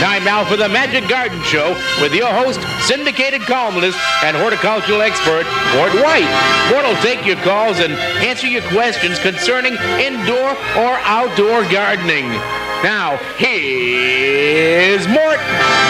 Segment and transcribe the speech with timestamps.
[0.00, 5.44] time now for the Magic Garden Show with your host, syndicated columnist, and horticultural expert,
[5.74, 6.28] Mort White.
[6.70, 7.92] Mort will take your calls and
[8.24, 12.28] answer your questions concerning indoor or outdoor gardening.
[12.82, 15.85] Now, here's Mort.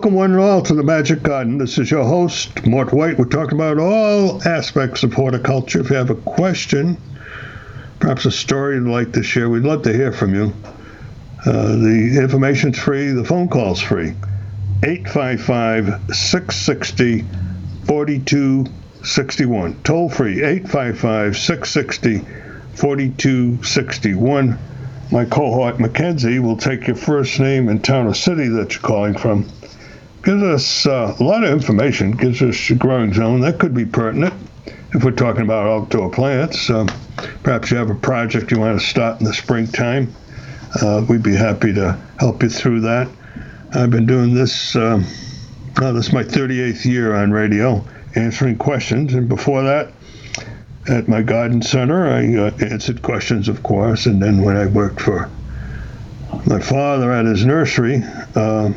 [0.00, 1.58] Welcome, one and all, to the Magic Garden.
[1.58, 3.18] This is your host, Mort White.
[3.18, 5.80] We're talking about all aspects of horticulture.
[5.80, 6.96] If you have a question,
[7.98, 10.54] perhaps a story you'd like to share, we'd love to hear from you.
[11.44, 14.14] Uh, the information's free, the phone call's free.
[14.82, 17.26] 855 660
[17.84, 19.82] 4261.
[19.82, 22.26] Toll free, 855 660
[22.74, 24.58] 4261.
[25.12, 29.18] My cohort Mackenzie will take your first name and town or city that you're calling
[29.18, 29.46] from.
[30.22, 33.40] Gives us uh, a lot of information, gives us your growing zone.
[33.40, 34.34] That could be pertinent
[34.92, 36.68] if we're talking about outdoor plants.
[36.68, 36.88] Um,
[37.42, 40.14] perhaps you have a project you want to start in the springtime.
[40.80, 43.08] Uh, we'd be happy to help you through that.
[43.74, 45.04] I've been doing this, um,
[45.76, 47.84] this is my 38th year on radio,
[48.14, 49.14] answering questions.
[49.14, 49.92] And before that,
[50.88, 52.06] at my garden center.
[52.06, 55.30] I uh, answered questions, of course, and then when I worked for
[56.46, 58.02] my father at his nursery,
[58.34, 58.72] uh,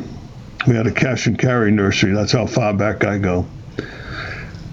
[0.68, 2.14] we had a cash and carry nursery.
[2.14, 3.46] That's how far back I go.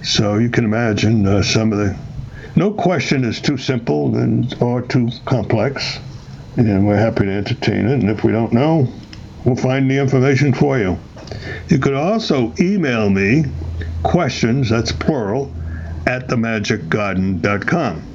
[0.03, 1.97] So you can imagine uh, some of the.
[2.57, 5.99] No question is too simple and or too complex,
[6.57, 8.01] and we're happy to entertain it.
[8.01, 8.89] And if we don't know,
[9.45, 10.99] we'll find the information for you.
[11.69, 13.45] You could also email me
[14.03, 14.71] questions.
[14.71, 15.53] That's plural
[16.07, 18.07] at themagicgarden.com.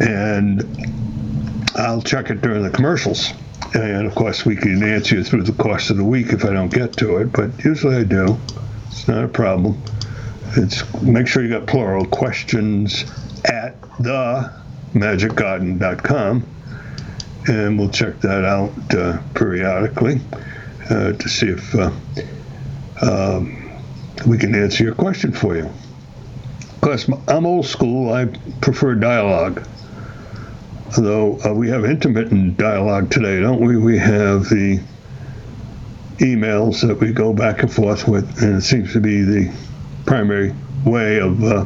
[0.00, 3.32] And I'll check it during the commercials.
[3.74, 6.52] And of course, we can answer you through the course of the week if I
[6.52, 8.38] don't get to it, but usually I do.
[8.88, 9.82] It's not a problem.
[10.56, 13.04] It's make sure you got plural questions
[13.46, 14.52] at the
[14.92, 16.46] themagicgarden.com,
[17.48, 20.20] and we'll check that out uh, periodically
[20.90, 21.90] uh, to see if uh,
[23.00, 23.70] um,
[24.26, 25.64] we can answer your question for you.
[25.64, 28.12] Of course, I'm old school.
[28.12, 28.26] I
[28.60, 29.66] prefer dialogue.
[30.96, 33.76] Although uh, we have intermittent dialogue today, don't we?
[33.76, 34.80] We have the
[36.18, 39.52] emails that we go back and forth with, and it seems to be the
[40.04, 40.54] primary
[40.84, 41.64] way of uh,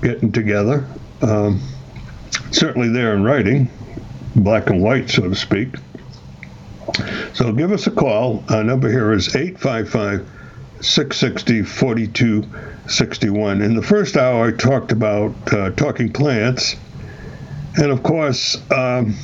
[0.00, 0.86] getting together.
[1.22, 1.60] Um,
[2.52, 3.68] certainly there in writing,
[4.36, 5.74] black and white, so to speak.
[7.34, 8.44] So give us a call.
[8.48, 10.24] Our number here is 855
[10.80, 13.62] 660 4261.
[13.62, 16.76] In the first hour, I talked about uh, talking plants.
[17.76, 19.14] And of course, um,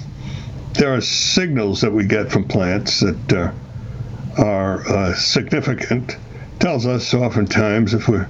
[0.75, 6.17] there are signals that we get from plants that uh, are uh, significant.
[6.61, 8.29] Tells us oftentimes if we're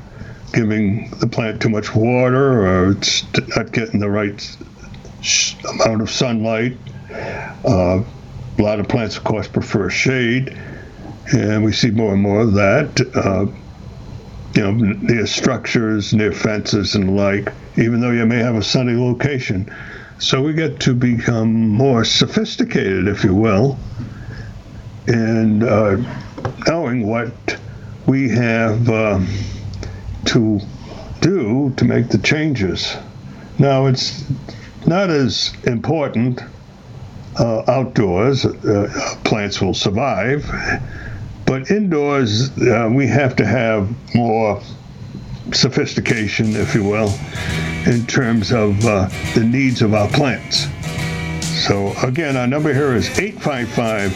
[0.52, 3.24] giving the plant too much water or it's
[3.56, 4.56] not getting the right
[5.68, 6.76] amount of sunlight.
[7.64, 8.02] Uh,
[8.58, 10.56] a lot of plants, of course, prefer shade,
[11.32, 13.00] and we see more and more of that.
[13.14, 13.46] Uh,
[14.54, 18.62] you know, near structures, near fences, and the like, even though you may have a
[18.62, 19.72] sunny location.
[20.22, 23.76] So we get to become more sophisticated, if you will,
[25.08, 25.96] in uh,
[26.64, 27.58] knowing what
[28.06, 29.20] we have uh,
[30.26, 30.60] to
[31.20, 32.96] do to make the changes.
[33.58, 34.24] Now, it's
[34.86, 36.40] not as important
[37.36, 40.48] uh, outdoors, uh, plants will survive,
[41.46, 44.62] but indoors, uh, we have to have more
[45.52, 47.12] sophistication, if you will,
[47.86, 50.66] in terms of uh, the needs of our plants.
[51.66, 54.12] So, again, our number here is 855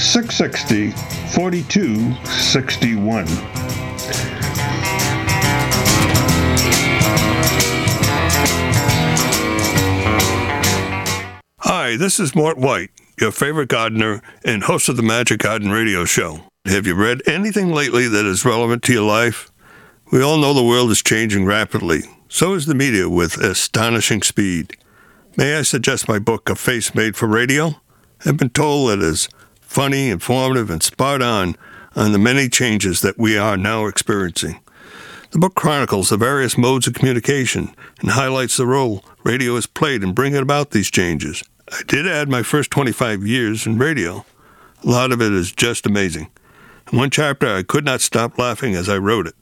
[0.00, 0.92] 660
[1.32, 3.26] 4261.
[11.60, 12.90] Hi, this is Mort White,
[13.20, 16.40] your favorite gardener and host of the Magic Garden Radio Show.
[16.64, 19.50] Have you read anything lately that is relevant to your life?
[20.10, 22.00] We all know the world is changing rapidly.
[22.30, 24.74] So is the media with astonishing speed.
[25.36, 27.82] May I suggest my book, A Face Made for Radio?
[28.24, 29.28] I've been told that as
[29.60, 31.56] funny, informative, and spot on
[31.94, 34.60] on the many changes that we are now experiencing.
[35.32, 40.02] The book chronicles the various modes of communication and highlights the role radio has played
[40.02, 41.44] in bringing about these changes.
[41.70, 44.24] I did add my first 25 years in radio.
[44.82, 46.30] A lot of it is just amazing.
[46.90, 49.34] In one chapter, I could not stop laughing as I wrote it.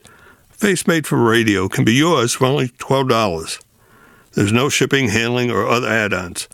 [0.57, 3.63] Face Made for Radio can be yours for only $12.
[4.33, 6.49] There's no shipping, handling, or other add ons.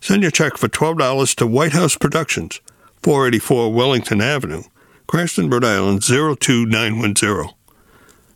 [0.00, 2.60] Send your check for $12 to White House Productions,
[3.04, 4.64] 484 Wellington Avenue,
[5.06, 7.54] Cranston, Rhode Island 02910.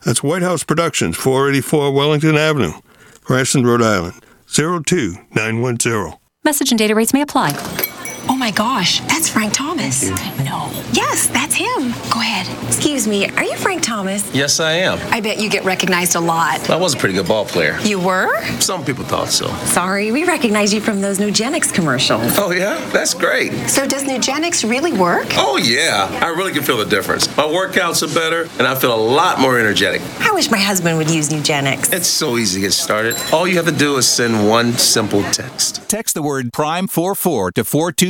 [0.04, 2.74] That's White House Productions, 484 Wellington Avenue,
[3.24, 6.16] Cranston, Rhode Island 02910.
[6.44, 7.50] Message and data rates may apply.
[8.30, 10.08] Oh my gosh, that's Frank Thomas.
[10.44, 10.70] No.
[10.92, 11.92] Yes, that's him.
[12.12, 12.46] Go ahead.
[12.66, 14.32] Excuse me, are you Frank Thomas?
[14.34, 14.98] Yes, I am.
[15.12, 16.68] I bet you get recognized a lot.
[16.68, 17.78] I was a pretty good ball player.
[17.80, 18.42] You were?
[18.60, 19.48] Some people thought so.
[19.66, 22.38] Sorry, we recognize you from those Nugenix commercials.
[22.38, 22.78] Oh, yeah?
[22.92, 23.52] That's great.
[23.68, 25.26] So, does Nugenix really work?
[25.32, 26.08] Oh, yeah.
[26.22, 27.34] I really can feel the difference.
[27.36, 30.02] My workouts are better, and I feel a lot more energetic.
[30.20, 31.92] I wish my husband would use Nugenix.
[31.92, 33.16] It's so easy to get started.
[33.32, 35.88] All you have to do is send one simple text.
[35.88, 37.64] Text the word PRIME44 to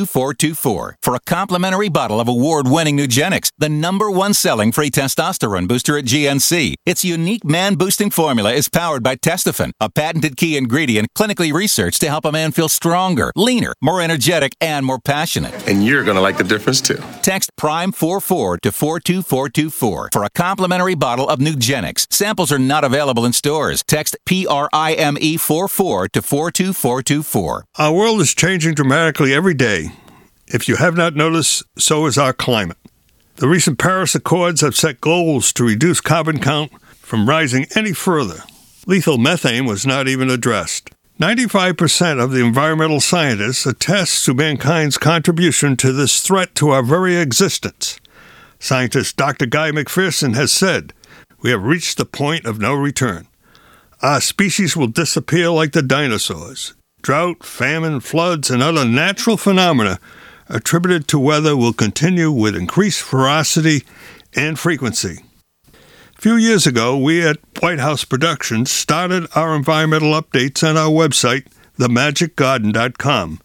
[0.09, 5.69] 42424 for a complimentary bottle of award winning Nugenix, the number one selling free testosterone
[5.69, 6.75] booster at GNC.
[6.87, 12.01] Its unique man boosting formula is powered by Testofen, a patented key ingredient clinically researched
[12.01, 15.53] to help a man feel stronger, leaner, more energetic, and more passionate.
[15.69, 17.03] And you're going to like the difference too.
[17.23, 22.07] Text PRIME44 to 42424 for a complimentary bottle of Nugenix.
[22.13, 23.83] Samples are not available in stores.
[23.87, 27.65] Text PRIME44 to 42424.
[27.79, 29.93] Our world is changing dramatically every day.
[30.50, 32.79] If you have not noticed, so is our climate.
[33.37, 38.45] The recent Paris Accords have set goals to reduce carbon count from rising any further.
[38.87, 40.91] Lethal methane was not even addressed.
[41.21, 47.17] 95% of the environmental scientists attest to mankind's contribution to this threat to our very
[47.17, 48.00] existence.
[48.59, 49.45] Scientist Dr.
[49.45, 50.95] Guy McPherson has said,
[51.43, 53.29] We have reached the point of no return.
[54.00, 56.73] Our species will disappear like the dinosaurs.
[57.03, 59.99] Drought, famine, floods, and other natural phenomena
[60.49, 63.85] attributed to weather will continue with increased ferocity
[64.35, 65.23] and frequency.
[65.73, 70.91] A few years ago, we at White House Productions started our environmental updates on our
[70.91, 71.47] website,
[71.79, 73.41] themagicgarden.com,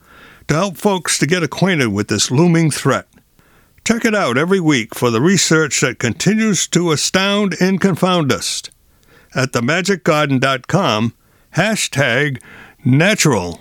[0.47, 3.07] to help folks to get acquainted with this looming threat.
[3.85, 8.63] Check it out every week for the research that continues to astound and confound us.
[9.35, 11.13] At themagicgarden.com,
[11.55, 12.41] hashtag
[12.85, 13.59] natural.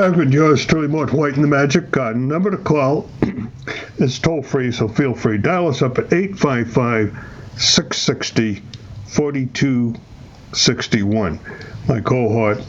[0.00, 2.26] With yours truly, Mort White in the Magic Garden.
[2.26, 3.06] Number to call
[3.98, 5.36] is toll free, so feel free.
[5.36, 7.14] Dial us up at 855
[7.58, 8.62] 660
[9.04, 11.38] 4261.
[11.86, 12.64] My cohort,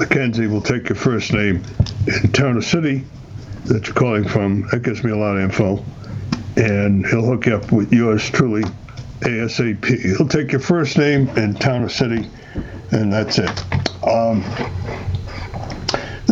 [0.00, 1.62] Mackenzie, will take your first name
[2.08, 3.04] and town or city
[3.66, 4.66] that you're calling from.
[4.72, 5.84] That gives me a lot of info.
[6.56, 8.64] And he'll hook you up with yours truly,
[9.20, 10.16] ASAP.
[10.16, 12.28] He'll take your first name and town or city,
[12.90, 13.64] and that's it.
[14.04, 14.42] Um,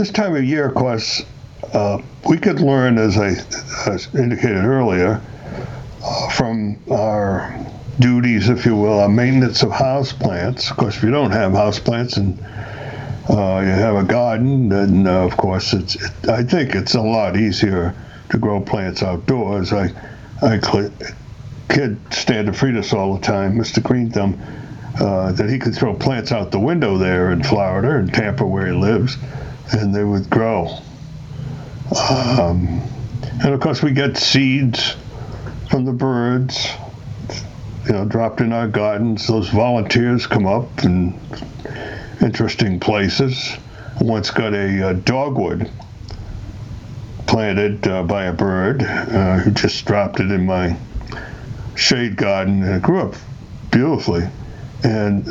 [0.00, 1.22] this time of year, of course,
[1.74, 3.32] uh, we could learn, as I
[3.86, 5.20] as indicated earlier,
[6.02, 7.54] uh, from our
[7.98, 10.70] duties, if you will, our maintenance of house plants.
[10.70, 12.40] Of course, if you don't have house plants and
[13.28, 15.96] uh, you have a garden, then uh, of course it's.
[15.96, 17.94] It, I think it's a lot easier
[18.30, 19.70] to grow plants outdoors.
[19.74, 19.90] I,
[20.40, 20.92] I cl-
[21.68, 23.82] kid Standard Friedus all the time, Mr.
[23.82, 24.40] Green Thumb,
[24.98, 28.66] uh, that he could throw plants out the window there in Florida and Tampa where
[28.66, 29.18] he lives,
[29.72, 30.68] and they would grow.
[32.10, 32.82] Um,
[33.42, 34.96] and of course, we get seeds
[35.70, 36.68] from the birds,
[37.86, 39.26] you know, dropped in our gardens.
[39.26, 41.18] Those volunteers come up in
[42.20, 43.56] interesting places.
[44.00, 45.70] Once got a uh, dogwood
[47.26, 50.76] planted uh, by a bird uh, who just dropped it in my
[51.76, 53.14] shade garden, and it grew up
[53.70, 54.28] beautifully.
[54.82, 55.28] And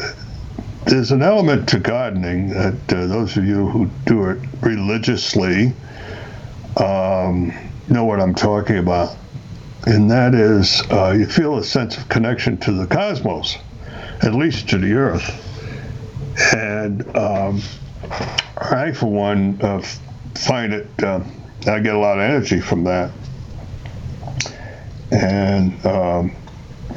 [0.86, 5.74] there's an element to gardening that uh, those of you who do it religiously
[6.78, 7.54] um,
[7.90, 9.16] know what I'm talking about.
[9.86, 13.58] And that is, uh, you feel a sense of connection to the cosmos,
[14.22, 15.46] at least to the earth.
[16.54, 17.62] And um,
[18.58, 19.82] I, for one, uh,
[20.36, 21.24] find it, uh,
[21.68, 23.12] I get a lot of energy from that.
[25.12, 26.36] And um,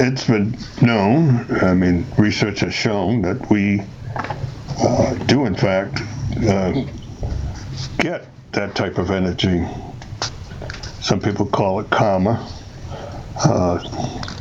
[0.03, 3.83] it's been known, I mean, research has shown that we
[4.79, 6.01] uh, do, in fact,
[6.49, 6.85] uh,
[7.99, 9.65] get that type of energy.
[11.01, 12.49] Some people call it karma.
[13.45, 13.79] Uh,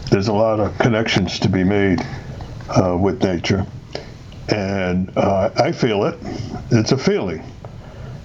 [0.10, 2.02] there's a lot of connections to be made
[2.70, 3.66] uh, with nature.
[4.50, 6.18] And uh, I feel it.
[6.72, 7.44] It's a feeling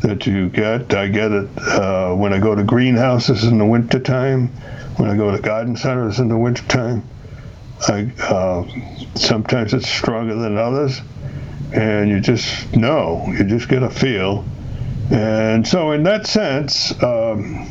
[0.00, 0.94] that you get.
[0.94, 4.48] I get it uh, when I go to greenhouses in the wintertime,
[4.96, 7.02] when I go to garden centers in the wintertime.
[7.88, 8.64] Uh,
[9.14, 11.00] sometimes it's stronger than others,
[11.72, 14.44] and you just know, you just get a feel.
[15.10, 17.70] And so, in that sense, um,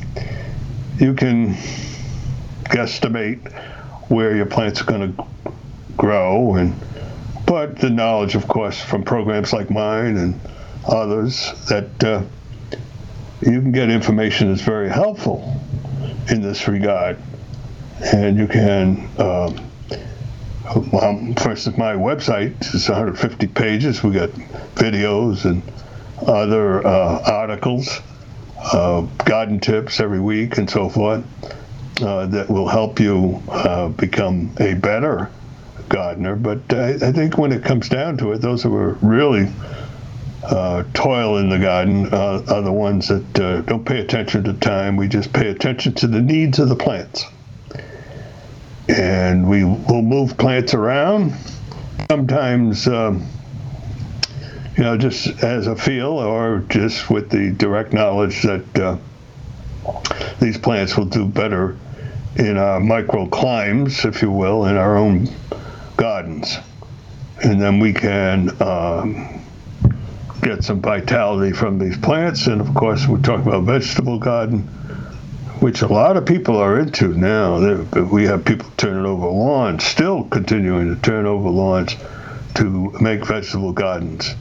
[0.98, 1.56] you can
[2.66, 3.52] guesstimate
[4.10, 5.26] where your plants are going to
[5.98, 6.76] grow and
[7.46, 10.40] but the knowledge of course from programs like mine and
[10.88, 12.22] others that uh,
[13.42, 15.60] you can get information that's very helpful
[16.30, 17.18] in this regard
[18.14, 19.56] and you can um,
[20.74, 24.30] for instance my website is 150 pages we got
[24.76, 25.62] videos and
[26.28, 28.02] other uh, articles
[28.74, 31.24] uh, garden tips every week and so forth
[32.02, 35.30] uh, that will help you uh, become a better
[35.88, 36.36] gardener.
[36.36, 39.50] But I, I, think when it comes down to it, those who are really
[40.44, 44.98] uh, toil in the garden uh, are the ones that don't pay attention to time.
[44.98, 47.26] We just pay attention to the needs of the plants.
[48.88, 51.34] And we will move plants around.
[52.10, 53.28] Sometimes, um,
[54.78, 58.98] you know, just as a feel or just with the direct knowledge that uh,
[60.40, 61.78] these plants will do better
[62.36, 65.30] in our microclimes, if you will, in our own
[65.96, 66.58] gardens.
[67.44, 69.42] And then we can um,
[70.42, 72.48] get some vitality from these plants.
[72.48, 74.70] And of course, we talk about vegetable garden,
[75.66, 77.58] which a lot of people are into now.
[78.04, 81.96] We have people turning over lawns, still continuing to turn over lawns
[82.54, 84.36] to make vegetable gardens.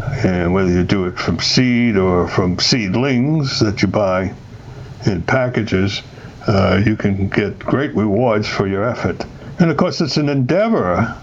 [0.00, 4.32] And whether you do it from seed or from seedlings that you buy
[5.04, 6.02] in packages,
[6.46, 9.24] uh, you can get great rewards for your effort.
[9.58, 11.20] And of course, it's an endeavor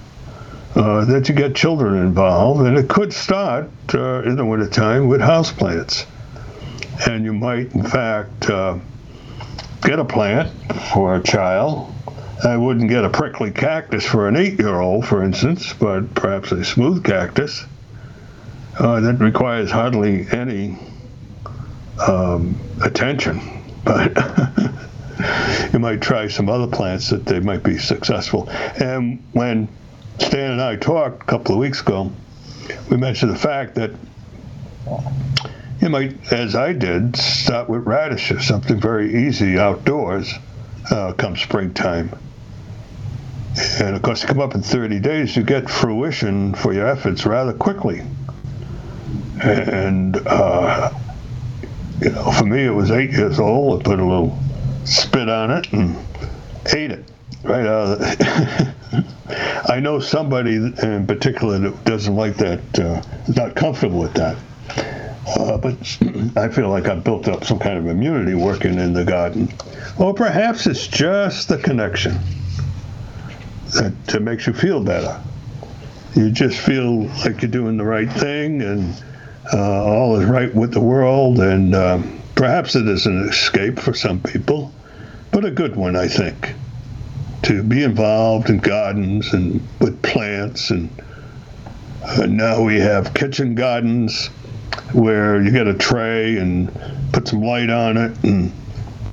[0.76, 5.22] uh, that you get children involved, and it could start uh, in the wintertime with
[5.22, 6.06] houseplants.
[7.08, 8.78] And you might, in fact, uh,
[9.82, 10.52] get a plant
[10.92, 11.94] for a child.
[12.44, 16.52] I wouldn't get a prickly cactus for an eight year old, for instance, but perhaps
[16.52, 17.66] a smooth cactus
[18.78, 20.78] uh, that requires hardly any
[22.06, 23.42] um, attention.
[23.86, 24.18] But
[25.72, 28.50] you might try some other plants that they might be successful.
[28.50, 29.68] And when
[30.20, 32.12] Stan and I talked a couple of weeks ago,
[32.90, 33.92] we mentioned the fact that
[35.86, 40.34] you might, as I did, start with radishes, something very easy outdoors
[40.90, 42.10] uh, come springtime.
[43.80, 47.28] And of course, you come up in 30 days, you get fruition for your efforts
[47.28, 48.02] rather quickly.
[49.42, 50.92] And, uh,
[52.02, 53.82] you know, for me, it was eight years old.
[53.82, 54.38] I put a little
[54.86, 55.96] spit on it and
[56.74, 57.06] ate it
[57.44, 58.00] right out
[59.70, 64.36] I know somebody in particular that doesn't like that, uh, is not comfortable with that.
[65.28, 65.76] Uh, but
[66.36, 69.52] I feel like I've built up some kind of immunity working in the garden.
[69.98, 72.20] Or perhaps it's just the connection
[73.74, 75.22] that makes you feel better.
[76.16, 79.04] You just feel like you're doing the right thing and
[79.52, 83.94] uh, all is right with the world, and um, perhaps it is an escape for
[83.94, 84.74] some people
[85.36, 86.54] but a good one, I think.
[87.44, 90.90] To be involved in gardens and with plants, and
[92.02, 94.30] uh, now we have kitchen gardens
[94.94, 96.72] where you get a tray and
[97.12, 98.52] put some light on it and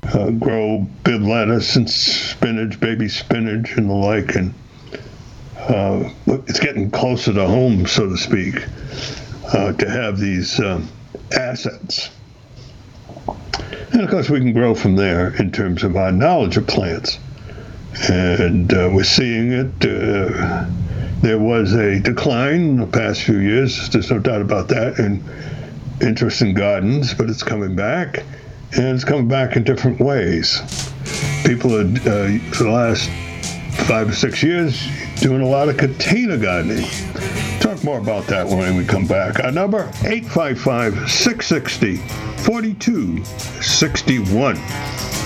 [0.05, 4.35] uh, grow Bibb lettuce and spinach, baby spinach, and the like.
[4.35, 4.55] And
[5.59, 8.57] uh, it's getting closer to home, so to speak,
[9.53, 10.89] uh, to have these um,
[11.33, 12.11] assets.
[13.93, 17.19] And of course, we can grow from there in terms of our knowledge of plants.
[18.09, 20.82] And uh, we're seeing it.
[21.23, 25.25] There was a decline in the past few years, there's no doubt about that, in
[26.01, 28.25] interest in gardens, but it's coming back.
[28.73, 30.61] And it's coming back in different ways.
[31.47, 33.09] People are, uh, for the last
[33.87, 34.85] five or six years,
[35.21, 36.89] doing a lot of container gardening.
[37.61, 39.45] Talk more about that when we come back.
[39.45, 41.99] Our number, 855 660
[42.43, 45.22] 4261.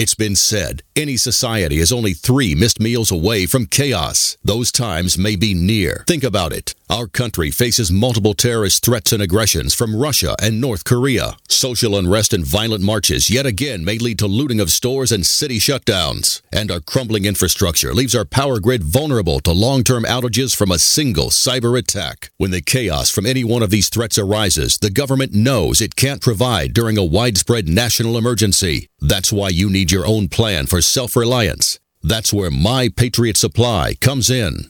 [0.00, 4.38] It's been said any society is only three missed meals away from chaos.
[4.42, 6.04] Those times may be near.
[6.06, 6.74] Think about it.
[6.90, 11.36] Our country faces multiple terrorist threats and aggressions from Russia and North Korea.
[11.48, 15.60] Social unrest and violent marches yet again may lead to looting of stores and city
[15.60, 16.42] shutdowns.
[16.52, 20.80] And our crumbling infrastructure leaves our power grid vulnerable to long term outages from a
[20.80, 22.30] single cyber attack.
[22.38, 26.20] When the chaos from any one of these threats arises, the government knows it can't
[26.20, 28.88] provide during a widespread national emergency.
[28.98, 31.78] That's why you need your own plan for self reliance.
[32.02, 34.69] That's where My Patriot Supply comes in.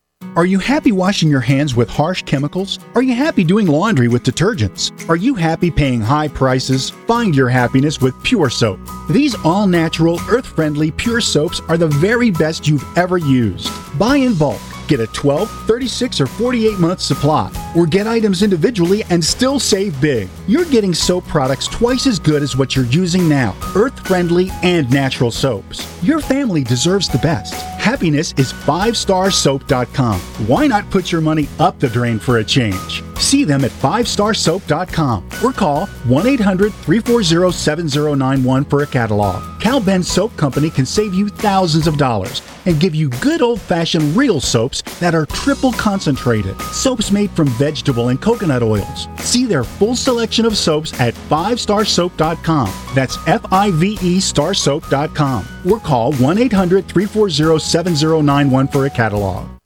[0.35, 2.79] Are you happy washing your hands with harsh chemicals?
[2.95, 4.91] Are you happy doing laundry with detergents?
[5.09, 6.89] Are you happy paying high prices?
[6.89, 8.79] Find your happiness with Pure Soap.
[9.09, 13.69] These all natural, earth friendly Pure Soaps are the very best you've ever used.
[13.99, 14.61] Buy in bulk.
[14.87, 19.99] Get a 12, 36, or 48 month supply, or get items individually and still save
[20.01, 20.29] big.
[20.47, 24.89] You're getting soap products twice as good as what you're using now earth friendly and
[24.91, 25.87] natural soaps.
[26.03, 27.70] Your family deserves the best.
[27.81, 30.19] Happiness is 5starsoap.com.
[30.47, 33.01] Why not put your money up the drain for a change?
[33.17, 39.59] See them at 5starsoap.com or call 1 800 340 7091 for a catalog.
[39.59, 43.61] Cal Ben Soap Company can save you thousands of dollars and give you good old
[43.61, 46.59] fashioned real soaps that are triple concentrated.
[46.61, 49.07] Soaps made from vegetable and coconut oils.
[49.17, 52.73] See their full selection of soaps at 5starsoap.com.
[52.95, 59.60] That's F I V E starsoap.com or call 1 800 340 7091 for a catalog.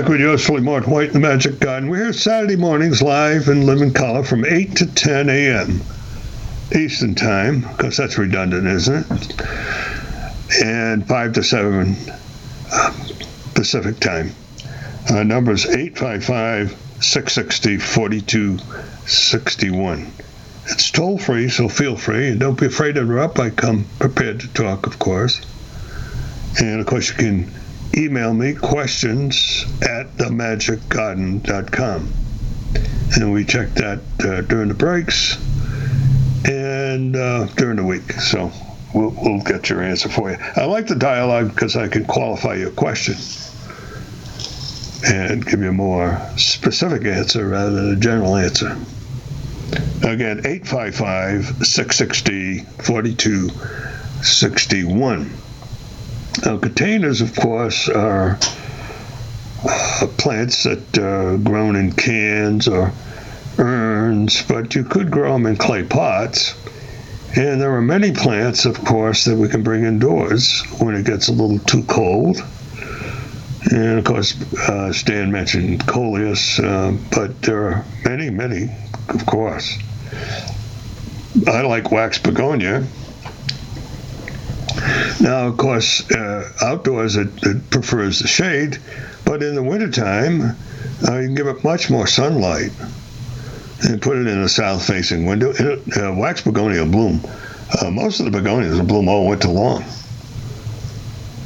[0.00, 1.88] Back with truly, Mort White, the Magic Garden.
[1.88, 5.80] We're here Saturday mornings live in living color from 8 to 10 a.m.
[6.74, 9.40] Eastern Time, because that's redundant, isn't it?
[10.64, 11.94] And 5 to 7
[12.72, 12.92] uh,
[13.54, 14.32] Pacific Time.
[15.12, 20.10] Our number is 855 660 4261.
[20.70, 22.30] It's toll free, so feel free.
[22.30, 23.38] And don't be afraid to interrupt.
[23.38, 25.40] I come prepared to talk, of course.
[26.58, 27.48] And of course, you can
[27.96, 32.12] email me questions at themagicgarden.com.
[33.16, 35.36] And we check that uh, during the breaks
[36.44, 38.10] and uh, during the week.
[38.12, 38.50] So
[38.94, 40.36] we'll, we'll get your answer for you.
[40.56, 43.16] I like the dialogue because I can qualify your question
[45.06, 48.76] and give you a more specific answer rather than a general answer.
[50.02, 55.30] Again, 855 660 4261.
[56.42, 58.38] Now, containers, of course, are
[59.66, 62.92] uh, plants that are grown in cans or
[63.58, 66.54] urns, but you could grow them in clay pots.
[67.36, 71.28] And there are many plants, of course, that we can bring indoors when it gets
[71.28, 72.42] a little too cold.
[73.70, 78.70] And of course, uh, Stan mentioned coleus, uh, but there are many, many,
[79.08, 79.78] of course.
[81.46, 82.86] I like wax begonia.
[85.20, 88.78] Now, of course, uh, outdoors it, it prefers the shade,
[89.24, 90.56] but in the wintertime,
[91.08, 92.72] uh, you can give it much more sunlight
[93.82, 95.52] and put it in a south facing window.
[95.56, 97.20] It, uh, wax begonia bloom.
[97.80, 99.82] Uh, most of the begonias will bloom all winter long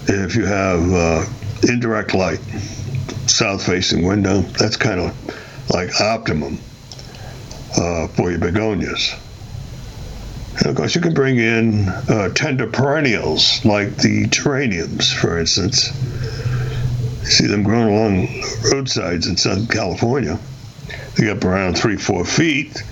[0.09, 1.25] if you have uh,
[1.69, 2.41] indirect light.
[3.27, 4.41] south facing window.
[4.41, 6.59] That's kind of like optimum
[7.77, 9.15] uh, for your begonias.
[10.59, 15.93] And of course, you can bring in uh, tender perennials like the geraniums, for instance.
[17.21, 18.29] You see them growing along
[18.73, 20.39] roadsides in Southern California.
[21.15, 22.83] They get up around three, four feet.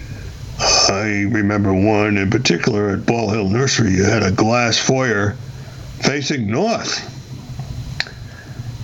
[0.59, 3.93] I remember one in particular at Ball Hill Nursery.
[3.93, 5.37] You had a glass foyer
[6.01, 7.13] facing north.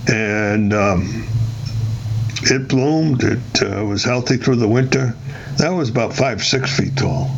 [0.09, 1.25] And um,
[2.43, 3.23] it bloomed.
[3.23, 5.15] It uh, was healthy through the winter.
[5.57, 7.31] That was about five, six feet tall.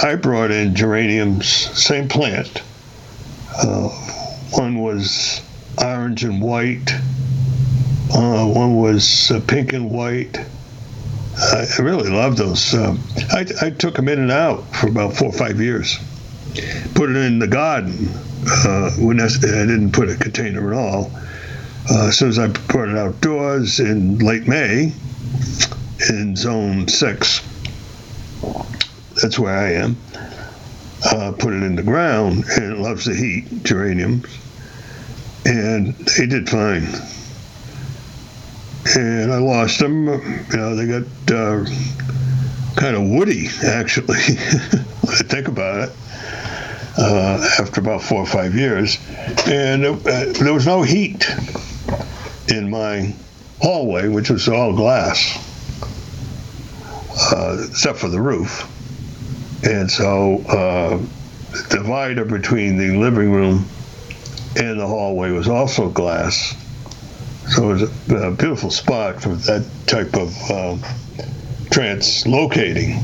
[0.00, 2.62] I brought in geraniums, same plant.
[3.56, 3.88] Uh,
[4.52, 5.42] one was
[5.78, 6.90] orange and white.
[8.14, 10.38] Uh, one was uh, pink and white.
[11.36, 12.74] I really loved those.
[12.74, 13.00] Um,
[13.32, 15.98] I, I, took them in and out for about four or five years.
[16.94, 18.08] Put it in the garden.
[18.46, 21.10] Uh, when I, I, didn't put a container at all.
[21.90, 24.92] Uh, as soon as I brought it outdoors in late May,
[26.08, 27.40] in zone six,
[29.20, 29.96] that's where I am.
[31.04, 34.26] Uh, put it in the ground, and it loves the heat, geraniums.
[35.44, 36.86] And they did fine.
[38.96, 40.06] And I lost them.
[40.06, 41.64] You know, they got uh,
[42.76, 44.06] kind of woody, actually,
[45.00, 45.96] when I think about it,
[46.98, 48.98] uh, after about four or five years.
[49.46, 49.94] And uh,
[50.38, 51.28] there was no heat
[52.48, 53.14] in my
[53.60, 55.36] hallway, which was all glass,
[57.32, 58.68] uh, except for the roof.
[59.64, 60.96] And so uh,
[61.52, 63.66] the divider between the living room
[64.56, 66.54] and the hallway was also glass.
[67.48, 70.80] So it was a, a beautiful spot for that type of um,
[71.70, 73.00] translocating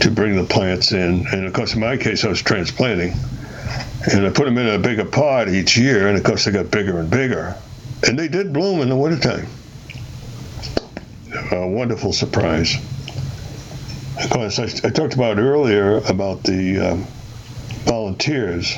[0.00, 1.26] to bring the plants in.
[1.28, 3.14] And of course, in my case, I was transplanting.
[4.12, 6.70] And I put them in a bigger pot each year, and of course, they got
[6.70, 7.56] bigger and bigger.
[8.06, 9.46] And they did bloom in the wintertime.
[11.52, 12.76] A wonderful surprise.
[14.18, 17.06] Of course, I, I talked about earlier about the um,
[17.84, 18.76] volunteers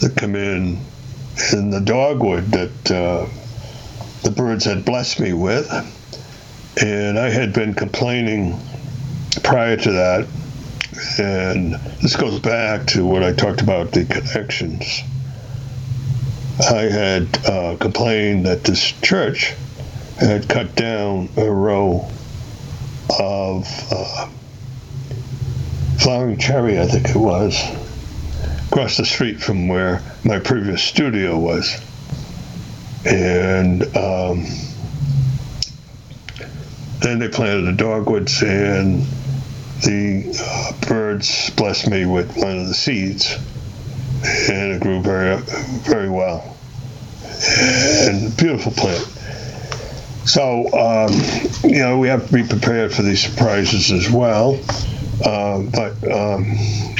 [0.00, 0.80] that come in
[1.52, 3.26] in the dogwood that uh,
[4.22, 5.70] the birds had blessed me with.
[6.82, 8.58] And I had been complaining
[9.42, 10.26] prior to that.
[11.18, 15.02] And this goes back to what I talked about the connections.
[16.60, 19.54] I had uh, complained that this church
[20.18, 22.10] had cut down a row
[23.18, 24.28] of uh,
[25.98, 27.60] flowering cherry, I think it was,
[28.68, 31.76] across the street from where my previous studio was.
[33.04, 34.46] And um,
[37.00, 39.02] then they planted the dogwoods, and
[39.82, 43.36] the uh, birds blessed me with one of the seeds,
[44.48, 46.56] and it grew very, very well.
[48.00, 49.04] And beautiful plant.
[50.28, 51.12] So, um,
[51.64, 54.58] you know, we have to be prepared for these surprises as well.
[55.24, 56.56] Uh, but um,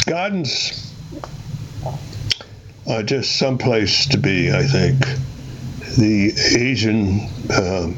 [0.06, 0.92] gardens
[2.88, 5.00] are just some place to be, I think.
[5.96, 7.92] The Asian uh,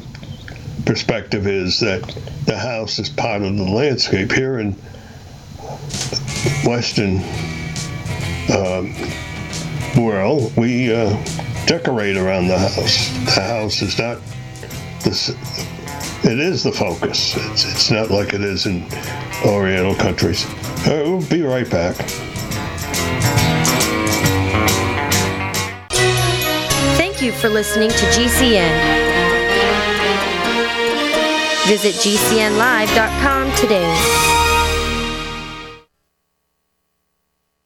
[0.85, 2.01] perspective is that
[2.45, 4.31] the house is part of the landscape.
[4.31, 4.73] Here in
[6.65, 7.17] Western
[8.55, 8.93] um,
[9.97, 11.15] world, we uh,
[11.65, 13.09] decorate around the house.
[13.35, 14.19] The house is not
[15.03, 15.35] this.
[16.23, 17.35] It is the focus.
[17.35, 18.85] It's, it's not like it is in
[19.43, 20.45] Oriental countries.
[20.85, 21.95] Uh, we'll be right back.
[26.95, 29.01] Thank you for listening to GCN.
[31.67, 34.30] Visit GCNlive.com today.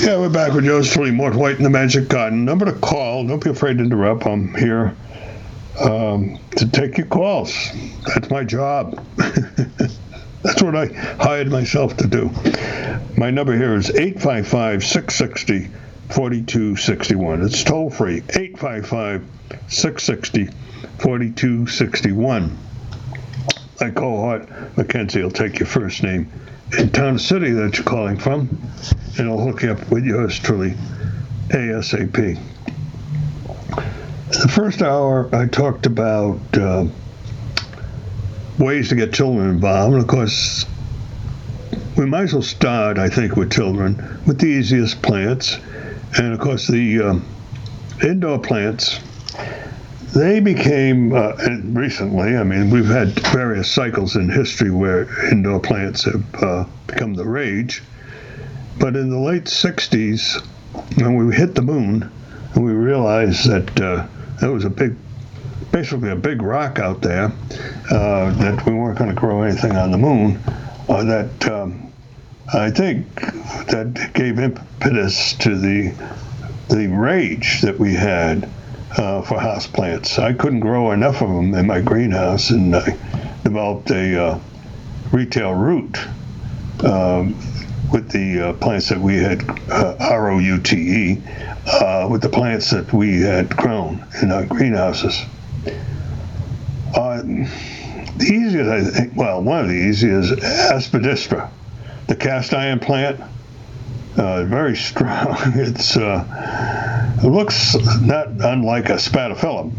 [0.00, 2.44] Yeah, we're back with Joe's Truly, Mort White in the Magic Garden.
[2.44, 3.26] Number to call.
[3.26, 4.26] Don't be afraid to interrupt.
[4.26, 4.96] I'm here
[5.80, 7.52] um, to take your calls.
[8.06, 9.04] That's my job.
[9.16, 12.30] That's what I hired myself to do.
[13.16, 15.68] My number here is 855 660
[16.10, 17.42] 4261.
[17.42, 19.24] It's toll free 855
[19.66, 20.46] 660
[20.98, 22.56] 4261.
[23.80, 26.30] My cohort, Mackenzie, will take your first name
[26.76, 28.48] in town city that you're calling from,
[29.16, 30.74] and I'll hook you up with yours truly
[31.50, 32.38] ASAP.
[34.30, 36.86] The first hour, I talked about uh,
[38.58, 39.94] ways to get children involved.
[39.94, 40.66] And of course,
[41.96, 45.58] we might as well start, I think, with children with the easiest plants.
[46.16, 49.00] And of course, the uh, indoor plants,
[50.12, 51.32] they became, uh,
[51.64, 57.14] recently, I mean, we've had various cycles in history where indoor plants have uh, become
[57.14, 57.82] the rage.
[58.78, 60.40] But in the late 60s,
[60.96, 62.10] when we hit the moon,
[62.54, 64.06] and we realized that uh,
[64.40, 64.96] there was a big
[65.70, 67.30] basically a big rock out there
[67.90, 70.40] uh, that we weren't going to grow anything on the moon.
[70.88, 71.92] That um,
[72.54, 73.14] I think
[73.66, 75.92] that gave impetus to the
[76.70, 78.48] the rage that we had
[78.96, 80.18] uh, for houseplants.
[80.18, 82.96] I couldn't grow enough of them in my greenhouse, and I
[83.44, 84.40] developed a uh,
[85.12, 85.98] retail route.
[86.84, 87.34] Um,
[87.92, 91.14] with the uh, plants that we had, uh, R O U T E,
[92.10, 95.24] with the plants that we had grown in our greenhouses.
[96.94, 101.50] Uh, the easiest, I think, well, one of the easiest is aspidistra,
[102.06, 103.20] the cast iron plant.
[104.16, 105.36] Uh, very strong.
[105.54, 106.24] It's uh,
[107.22, 109.72] it looks not unlike a spathiphyllum,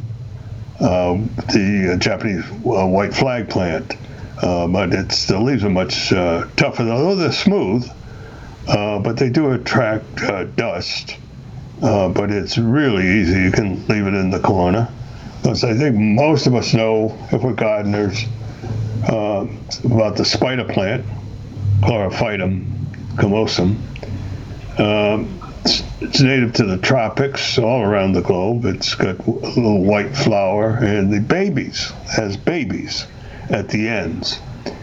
[0.80, 1.14] uh,
[1.52, 3.96] the Japanese uh, white flag plant,
[4.42, 6.84] uh, but it's the leaves are much tougher.
[6.84, 7.90] Although they're smooth,
[8.66, 10.16] but they do attract
[10.56, 11.18] dust.
[11.80, 13.42] but it's really easy.
[13.42, 14.90] You can leave it in the corner.
[15.42, 18.26] Because I think most of us know, if we're gardeners,
[19.08, 19.48] uh,
[19.86, 21.06] about the spider plant,
[21.82, 22.66] Chlorophytum
[23.18, 23.82] comosum.
[24.78, 28.66] Um, it's, native to the tropics all around the globe.
[28.66, 33.06] It's got a little white flower, and the babies has babies
[33.50, 34.40] at the ends.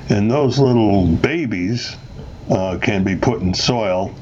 [0.08, 1.96] And those little babies
[2.50, 4.14] uh, can be put in soil.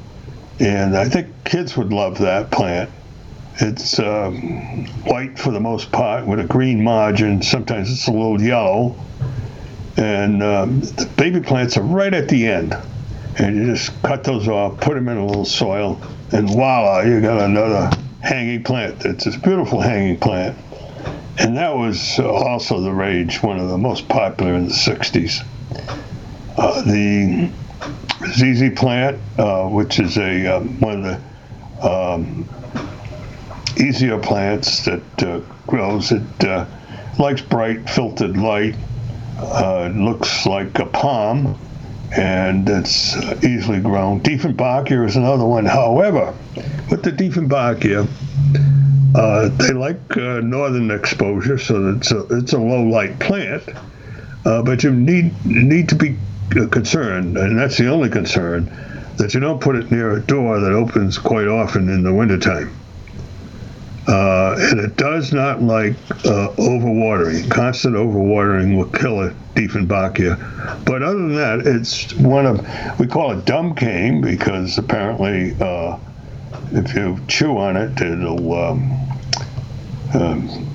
[0.59, 2.89] And I think kids would love that plant
[3.57, 4.31] it's uh,
[5.05, 7.41] white for the most part with a green margin.
[7.41, 8.95] Sometimes it's a little yellow.
[9.97, 12.75] And um, the baby plants are right at the end.
[13.37, 17.19] And you just cut those off, put them in a little soil, and voila, you
[17.21, 17.89] got another
[18.21, 19.05] hanging plant.
[19.05, 20.57] It's this beautiful hanging plant.
[21.37, 25.45] And that was also the rage, one of the most popular in the 60s.
[26.57, 27.51] Uh, the
[28.27, 31.21] ZZ plant, uh, which is a um, one of
[31.81, 32.49] the um,
[33.77, 36.11] easier plants that uh, grows.
[36.11, 36.65] It uh,
[37.19, 38.75] likes bright filtered light.
[39.37, 41.59] Uh, looks like a palm,
[42.17, 44.21] and it's easily grown.
[44.21, 45.65] Dieffenbachia is another one.
[45.65, 46.33] However,
[46.89, 48.07] with the Dieffenbachia,
[49.15, 53.63] uh, they like uh, northern exposure, so it's a, it's a low light plant.
[54.45, 56.17] Uh, but you need need to be
[56.71, 58.65] concerned, and that's the only concern,
[59.17, 62.71] that you don't put it near a door that opens quite often in the wintertime.
[64.07, 65.93] Uh, and it does not like
[66.25, 67.49] uh, overwatering.
[67.49, 70.85] Constant overwatering will kill a Dieffenbachia.
[70.85, 75.97] But other than that, it's one of, we call it dumb cane because apparently uh,
[76.71, 78.91] if you chew on it, it'll um,
[80.13, 80.67] um,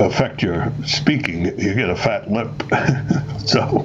[0.00, 1.46] affect your speaking.
[1.58, 2.50] You get a fat lip.
[3.46, 3.78] so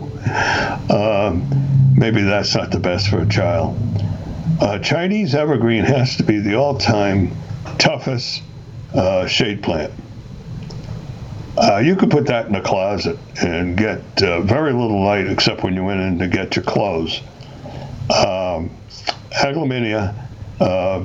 [0.89, 3.77] um, maybe that's not the best for a child.
[4.59, 7.31] Uh, Chinese evergreen has to be the all time
[7.77, 8.41] toughest
[8.93, 9.93] uh, shade plant.
[11.57, 15.63] Uh, you could put that in a closet and get uh, very little light except
[15.63, 17.21] when you went in to get your clothes.
[18.09, 18.69] Um,
[20.59, 21.03] uh,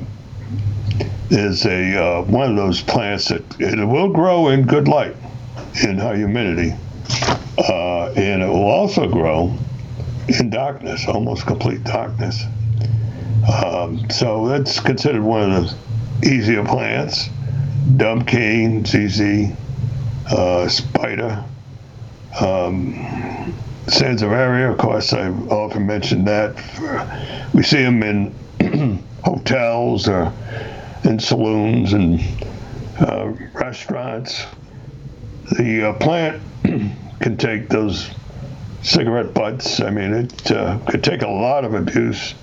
[1.31, 5.17] is a uh, one of those plants that it will grow in good light,
[5.83, 6.75] in high humidity,
[7.59, 9.57] uh, and it will also grow
[10.29, 12.45] in darkness, almost complete darkness.
[13.53, 15.71] Um, so that's considered one of
[16.21, 17.29] the easier plants.
[17.97, 19.53] Dumb Cane, ZZ,
[20.31, 21.45] uh, Spider,
[22.41, 22.95] um,
[23.87, 26.57] Sansevieria, of course, I've often mentioned that.
[27.53, 30.33] We see them in hotels or
[31.05, 32.21] in saloons and
[33.01, 34.47] uh, restaurants.
[35.59, 36.43] The uh, plant
[37.21, 38.11] can take those
[38.83, 39.81] cigarette butts.
[39.81, 42.35] I mean, it uh, could take a lot of abuse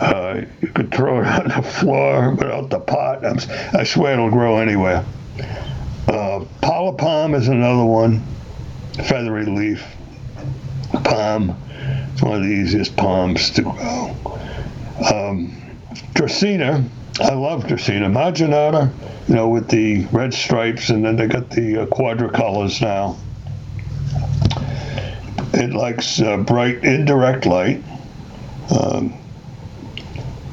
[0.00, 3.24] Uh, you could throw it on the floor without the pot.
[3.24, 3.38] I'm,
[3.78, 5.04] i swear it'll grow anywhere.
[6.08, 8.22] Uh, palm is another one.
[8.94, 9.84] Feathery leaf
[11.04, 11.56] palm.
[12.12, 14.16] It's one of the easiest palms to grow.
[15.12, 15.56] Um,
[16.14, 16.88] Dracaena,
[17.20, 18.10] I love Dracaena.
[18.10, 18.92] Marginata,
[19.28, 23.16] you know, with the red stripes, and then they got the uh, quadricolors now.
[25.52, 27.82] It likes uh, bright indirect light.
[28.70, 29.19] Um,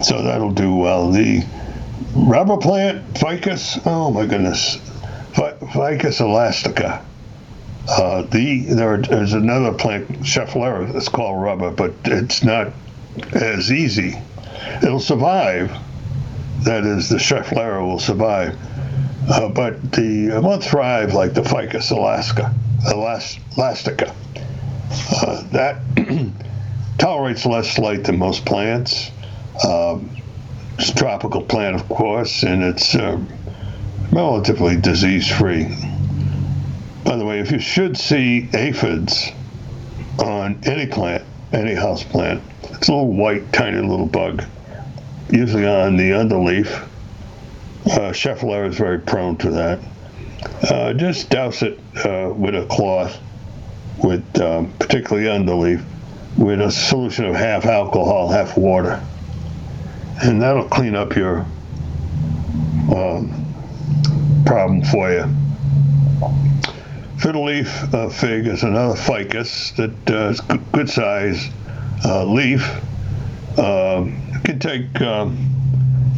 [0.02, 1.12] so that'll do well.
[1.12, 1.44] The
[2.16, 4.78] rubber plant, ficus, oh my goodness,
[5.34, 7.04] ficus elastica.
[7.90, 12.74] Uh, the there, there's another plant, Schefflera, that's called rubber, but it's not
[13.32, 14.18] as easy.
[14.84, 15.72] It'll survive.
[16.64, 18.58] That is, the Schefflera will survive.
[19.30, 22.54] Uh, but the it won't thrive like the Ficus alaska,
[22.88, 24.14] elastica.
[25.12, 25.82] Uh, that
[26.98, 29.12] tolerates less light than most plants.
[29.64, 30.12] Um,
[30.78, 33.20] it's a tropical plant, of course, and it's uh,
[34.12, 35.64] relatively disease free.
[37.04, 39.32] By the way, if you should see aphids
[40.20, 44.44] on any plant, any house plant, it's a little white, tiny little bug,
[45.32, 46.88] usually on the underleaf.
[47.86, 49.80] Uh, Schefflera is very prone to that.
[50.70, 53.18] Uh, just douse it uh, with a cloth,
[54.04, 55.84] with um, particularly underleaf,
[56.38, 59.02] with a solution of half alcohol, half water
[60.22, 61.46] and that'll clean up your
[62.94, 63.46] um,
[64.46, 65.26] problem for you.
[67.20, 71.50] Fiddle leaf uh, fig is another ficus that uh, is good size
[72.06, 72.64] uh, leaf.
[73.58, 75.36] Um, can take, um,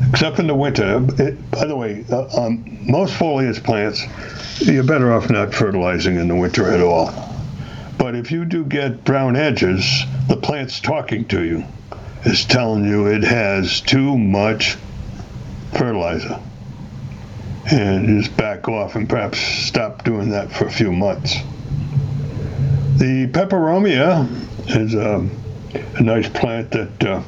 [0.09, 1.05] except in the winter.
[1.17, 4.03] It, by the way, uh, on most foliage plants,
[4.59, 7.13] you're better off not fertilizing in the winter at all.
[7.97, 11.63] But if you do get brown edges, the plant's talking to you
[12.25, 14.77] is telling you it has too much
[15.73, 16.39] fertilizer.
[17.71, 21.36] And just back off and perhaps stop doing that for a few months.
[22.97, 24.27] The peperomia
[24.75, 25.27] is a,
[25.95, 27.21] a nice plant that uh,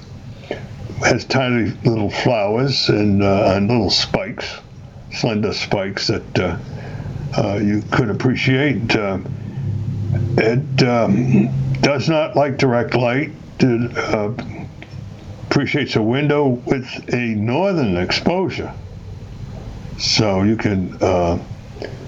[1.06, 4.58] has tiny little flowers and, uh, and little spikes,
[5.14, 6.58] slender spikes that uh,
[7.38, 8.96] uh you could appreciate.
[8.96, 9.20] Uh,
[10.38, 11.50] it um,
[11.82, 13.32] does not like direct light.
[13.62, 14.34] Uh,
[15.52, 18.74] appreciates a window with a northern exposure.
[20.00, 21.44] So you can uh,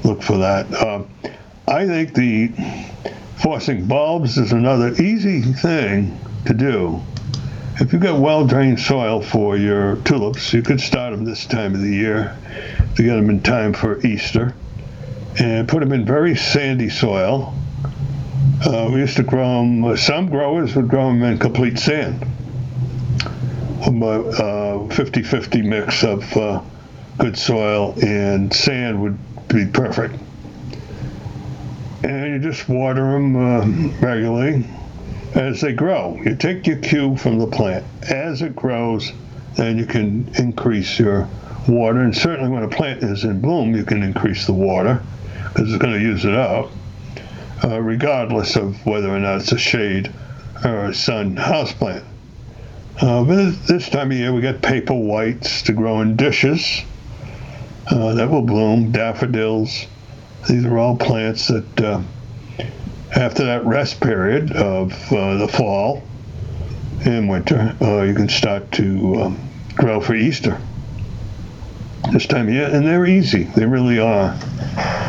[0.05, 0.73] look for that.
[0.73, 1.03] Uh,
[1.67, 2.53] I think the
[3.43, 7.01] forcing bulbs is another easy thing to do.
[7.81, 11.75] If you've got well drained soil for your tulips, you could start them this time
[11.75, 12.37] of the year
[12.95, 14.55] to get them in time for Easter
[15.37, 17.53] and put them in very sandy soil.
[18.65, 22.25] Uh, we used to grow them, some growers would grow them in complete sand
[23.85, 26.61] a 50 50 mix of uh,
[27.17, 29.17] good soil and sand would
[29.47, 30.15] be perfect.
[32.03, 33.65] And you just water them uh,
[33.99, 34.65] regularly
[35.35, 36.19] as they grow.
[36.23, 37.85] You take your cue from the plant.
[38.03, 39.11] As it grows,
[39.55, 41.27] then you can increase your
[41.67, 42.01] water.
[42.01, 45.01] And certainly when a plant is in bloom, you can increase the water
[45.49, 46.71] because it's going to use it up,
[47.63, 50.11] uh, regardless of whether or not it's a shade
[50.63, 52.03] or a sun house plant.
[53.01, 56.81] Uh, but this time of year, we get paper whites to grow in dishes
[57.89, 59.87] uh, that will bloom, daffodils.
[60.47, 62.01] These are all plants that, uh,
[63.15, 66.03] after that rest period of uh, the fall
[67.05, 70.61] and winter, uh, you can start to um, grow for Easter.
[72.11, 73.43] This time of year, and they're easy.
[73.43, 74.37] They really are.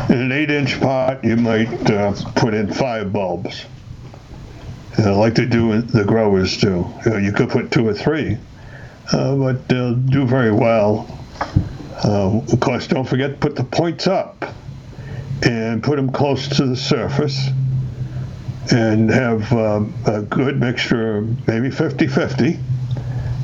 [0.09, 3.65] In an eight-inch pot, you might uh, put in five bulbs
[4.99, 6.85] uh, like they do the growers do.
[7.05, 8.37] You, know, you could put two or three,
[9.11, 11.07] uh, but they'll do very well.
[12.03, 14.53] Uh, of course, don't forget to put the points up
[15.43, 17.49] and put them close to the surface
[18.71, 22.59] and have uh, a good mixture, maybe 50 50,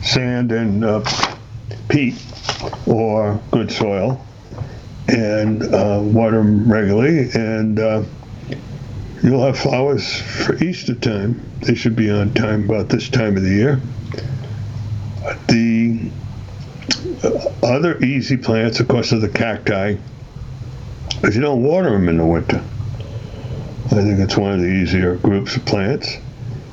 [0.04, 1.04] sand and uh,
[1.90, 2.16] peat
[2.88, 4.26] or good soil,
[5.08, 7.30] and uh, water them regularly.
[7.34, 7.80] And
[9.24, 11.40] You'll have flowers for Easter time.
[11.60, 13.80] They should be on time about this time of the year.
[15.48, 16.10] The
[17.62, 19.98] other easy plants, of course, are the cacti,
[21.10, 22.64] because you don't water them in the winter.
[23.86, 26.18] I think it's one of the easier groups of plants.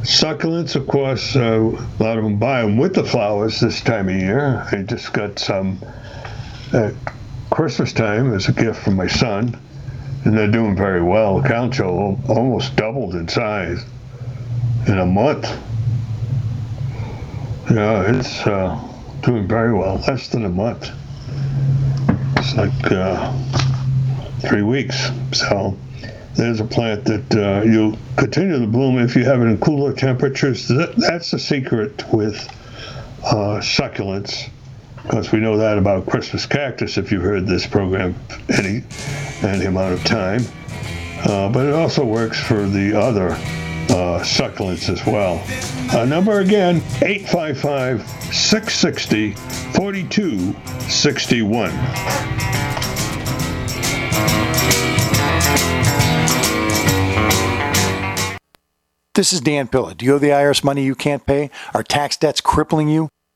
[0.00, 4.08] Succulents, of course, uh, a lot of them buy them with the flowers this time
[4.08, 4.66] of year.
[4.72, 5.80] I just got some
[6.72, 6.94] at
[7.50, 9.58] Christmas time as a gift from my son
[10.24, 11.42] and they're doing very well.
[11.42, 13.84] Kalanchoe almost doubled in size
[14.86, 15.44] in a month.
[17.70, 18.80] Yeah, it's uh,
[19.22, 19.96] doing very well.
[20.06, 20.90] Less than a month.
[22.36, 23.32] It's like uh,
[24.40, 25.10] three weeks.
[25.32, 25.76] So
[26.34, 29.92] there's a plant that uh, you continue to bloom if you have it in cooler
[29.92, 30.68] temperatures.
[30.68, 32.48] That's the secret with
[33.24, 34.48] uh, succulents,
[35.08, 38.14] because we know that about Christmas cactus if you've heard this program
[38.50, 38.82] any
[39.42, 40.42] any amount of time.
[41.24, 45.42] Uh, but it also works for the other uh, succulents as well.
[45.96, 49.32] Uh, number again 855 660
[49.72, 51.70] 4261.
[59.14, 59.94] This is Dan Pilla.
[59.94, 61.50] Do you owe the IRS money you can't pay?
[61.74, 63.08] Are tax debts crippling you?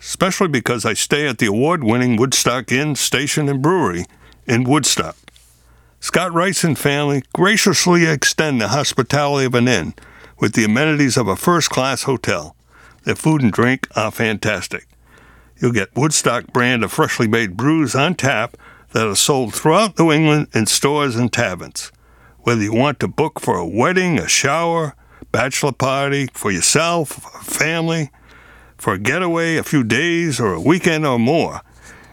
[0.00, 4.04] especially because I stay at the award winning Woodstock Inn, Station, and Brewery
[4.46, 5.16] in Woodstock.
[6.00, 9.94] Scott Rice and family graciously extend the hospitality of an inn
[10.38, 12.54] with the amenities of a first class hotel.
[13.04, 14.86] Their food and drink are fantastic.
[15.58, 18.56] You'll get Woodstock brand of freshly made brews on tap
[18.92, 21.90] that are sold throughout New England in stores and taverns.
[22.40, 24.94] Whether you want to book for a wedding, a shower,
[25.32, 27.08] bachelor party, for yourself,
[27.42, 28.10] family,
[28.76, 31.62] for a getaway, a few days, or a weekend or more,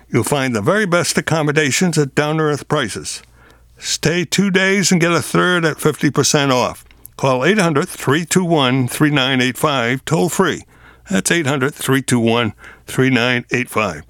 [0.09, 3.21] you'll find the very best accommodations at down to earth prices.
[3.77, 6.85] Stay two days and get a third at 50% off.
[7.17, 10.63] Call 800 321 3985 toll free.
[11.09, 12.53] That's 800 321
[12.85, 14.03] 3985.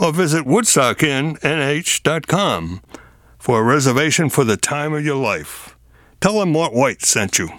[0.00, 2.82] Or visit WoodstockInnNH.com
[3.38, 5.76] for a reservation for the time of your life.
[6.20, 7.50] Tell them Mort White sent you.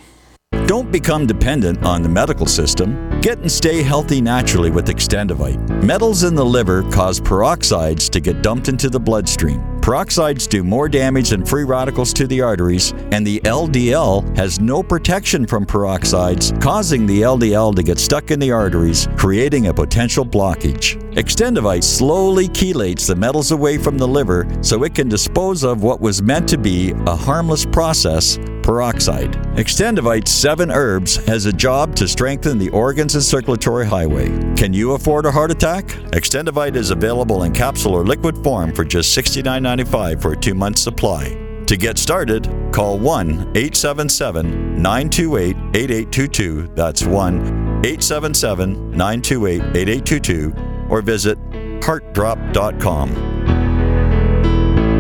[0.70, 3.20] Don't become dependent on the medical system.
[3.22, 5.84] Get and stay healthy naturally with Extendivite.
[5.84, 9.62] Metals in the liver cause peroxides to get dumped into the bloodstream.
[9.82, 14.84] Peroxides do more damage than free radicals to the arteries, and the LDL has no
[14.84, 20.24] protection from peroxides, causing the LDL to get stuck in the arteries, creating a potential
[20.24, 21.02] blockage.
[21.20, 26.00] Extendivite slowly chelates the metals away from the liver so it can dispose of what
[26.00, 29.34] was meant to be a harmless process peroxide.
[29.58, 34.30] Extendivite's seven herbs has a job to strengthen the organs and circulatory highway.
[34.56, 35.88] Can you afford a heart attack?
[36.14, 40.80] Extendivite is available in capsule or liquid form for just $69.95 for a two month
[40.80, 41.36] supply.
[41.66, 46.70] To get started, call 1 877 928 8822.
[46.76, 50.54] That's 1 877 928 8822
[50.90, 51.38] or visit
[51.82, 53.10] heartdrop.com.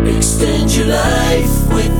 [0.07, 1.99] Extend your life with.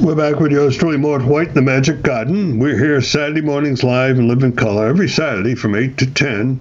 [0.00, 2.58] We're back with yours truly, Mort White, in the Magic Garden.
[2.58, 6.58] We're here Saturday mornings live and live in color every Saturday from 8 to 10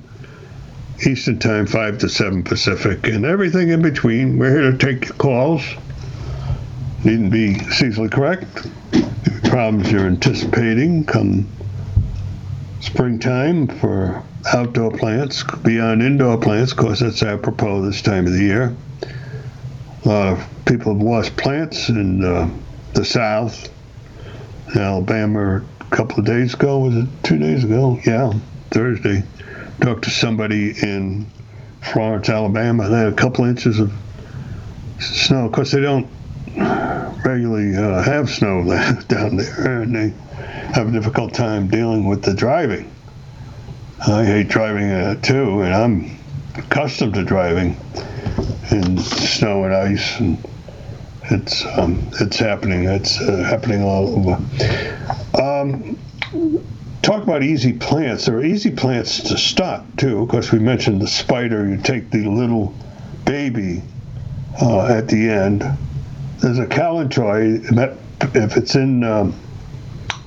[1.08, 4.38] Eastern Time, 5 to 7 Pacific, and everything in between.
[4.38, 5.64] We're here to take your calls.
[7.06, 8.68] Needn't be seasonally correct.
[9.46, 11.48] Problems you're anticipating come
[12.82, 14.22] springtime for
[14.54, 18.76] outdoor plants, beyond indoor plants, of course, that's apropos this time of the year.
[20.04, 22.50] A lot of people have lost plants and uh,
[22.94, 23.70] the South,
[24.76, 26.80] Alabama, a couple of days ago.
[26.80, 28.00] Was it two days ago?
[28.06, 28.34] Yeah,
[28.72, 29.24] Thursday.
[29.82, 31.28] Talked to somebody in
[31.82, 32.90] Florence, Alabama.
[32.90, 33.92] They had a couple inches of
[35.00, 35.46] snow.
[35.46, 36.08] Of course, they don't
[37.26, 38.64] regularly uh, have snow
[39.08, 40.14] down there, and they
[40.74, 42.92] have a difficult time dealing with the driving.
[44.06, 46.20] I hate driving uh, too, and I'm
[46.56, 47.78] accustomed to driving
[48.72, 50.38] in snow and ice and
[51.32, 52.86] It's um, it's happening.
[52.86, 54.42] It's uh, happening all over.
[55.40, 55.98] Um,
[57.04, 58.26] talk about easy plants.
[58.26, 60.24] There are easy plants to stock too.
[60.24, 61.68] Of course, we mentioned the spider.
[61.68, 62.74] You take the little
[63.26, 63.84] baby
[64.60, 65.64] uh, at the end.
[66.40, 67.96] There's a kalanchoe.
[68.36, 69.40] If it's in um,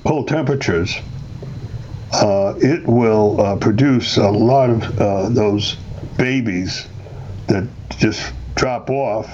[0.05, 0.95] cold temperatures,
[2.13, 5.75] uh, it will uh, produce a lot of uh, those
[6.17, 6.87] babies
[7.47, 9.29] that just drop off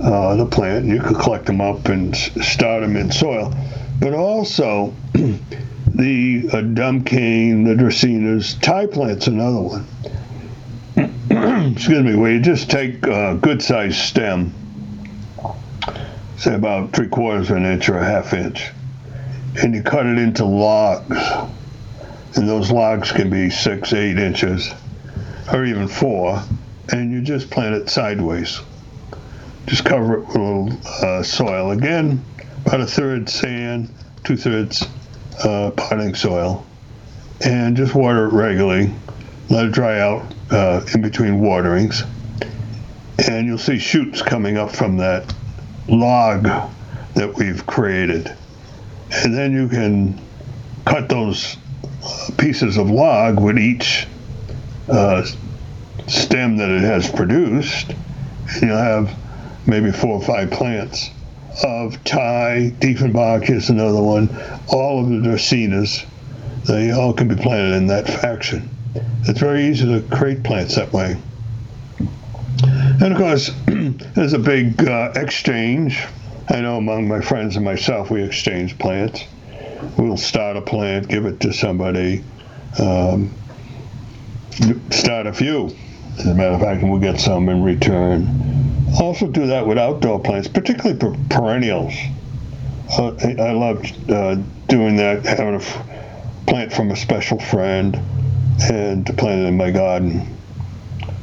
[0.00, 0.86] uh, the plant.
[0.86, 3.54] You could collect them up and start them in soil.
[3.98, 9.86] But also, the uh, dumb cane, the dracaenas, ti plant's another one.
[11.72, 14.52] Excuse me, where you just take a good sized stem,
[16.36, 18.70] say about three quarters of an inch or a half inch,
[19.62, 21.16] and you cut it into logs.
[22.34, 24.70] And those logs can be six, eight inches,
[25.50, 26.42] or even four,
[26.90, 28.60] and you just plant it sideways.
[29.66, 31.72] Just cover it with a little uh, soil.
[31.72, 32.24] Again,
[32.64, 33.92] about a third sand,
[34.22, 34.86] two thirds
[35.42, 36.64] uh, potting soil,
[37.44, 38.94] and just water it regularly.
[39.50, 42.04] Let it dry out uh, in between waterings,
[43.28, 45.34] and you'll see shoots coming up from that
[45.88, 46.44] log
[47.14, 48.32] that we've created.
[49.10, 50.20] And then you can
[50.84, 51.56] cut those
[52.04, 54.06] uh, pieces of log with each
[54.88, 55.24] uh,
[56.06, 59.16] stem that it has produced, and you'll have
[59.66, 61.10] maybe four or five plants
[61.62, 64.28] of ti, Diefenbach is another one,
[64.68, 66.04] all of the Dracaenas.
[66.64, 68.68] They all can be planted in that faction.
[69.22, 71.16] It's very easy to create plants that way.
[72.62, 76.04] And of course, there's a big uh, exchange.
[76.48, 79.24] I know among my friends and myself, we exchange plants.
[79.96, 82.24] We'll start a plant, give it to somebody,
[82.78, 83.32] um,
[84.90, 85.74] start a few.
[86.18, 88.55] As a matter of fact, we'll get some in return
[89.00, 91.94] also do that with outdoor plants, particularly per- perennials.
[92.90, 94.36] Uh, I, I love uh,
[94.68, 95.86] doing that, having a f-
[96.46, 98.00] plant from a special friend
[98.62, 100.20] and to plant it in my garden.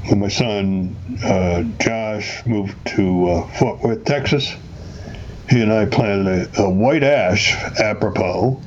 [0.08, 4.54] When my son uh, Josh moved to uh, Fort Worth, Texas,
[5.50, 8.62] he and I planted a, a white ash, apropos,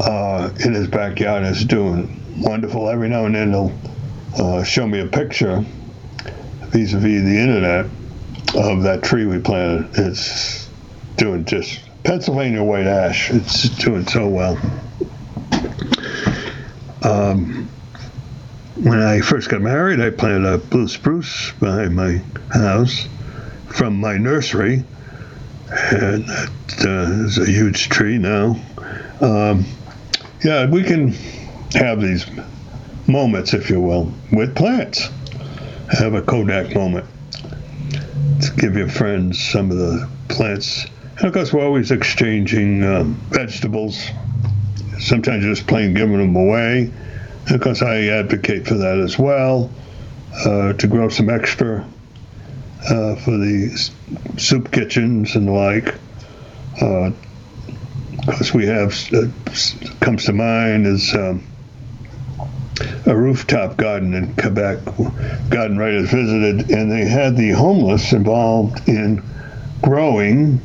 [0.00, 1.44] uh, in his backyard.
[1.44, 2.88] It's doing wonderful.
[2.88, 3.72] Every now and then he'll
[4.36, 5.64] uh, show me a picture
[6.72, 7.86] vis-a-vis the internet
[8.54, 9.88] of that tree we planted.
[9.98, 10.68] It's
[11.16, 13.30] doing just Pennsylvania white ash.
[13.30, 14.58] It's doing so well.
[17.02, 17.68] Um,
[18.76, 22.22] when I first got married, I planted a blue spruce behind my
[22.52, 23.06] house
[23.66, 24.84] from my nursery,
[25.70, 28.56] and that uh, a huge tree now.
[29.20, 29.64] Um,
[30.44, 31.14] yeah, we can
[31.74, 32.26] have these
[33.06, 35.08] moments, if you will, with plants.
[35.98, 37.06] Have a Kodak moment
[38.50, 40.86] give your friends some of the plants.
[41.16, 44.08] And of course, we're always exchanging um, vegetables,
[44.98, 46.92] sometimes just plain giving them away.
[47.46, 49.70] And of course, I advocate for that as well,
[50.44, 51.86] uh, to grow some extra
[52.88, 53.90] uh, for the
[54.38, 55.94] soup kitchens and the like.
[56.80, 57.12] Uh,
[58.18, 59.26] of course, we have, uh,
[60.00, 61.44] comes to mind is um,
[63.06, 64.78] a rooftop garden in Quebec.
[65.50, 69.22] Garden writers visited, and they had the homeless involved in
[69.82, 70.58] growing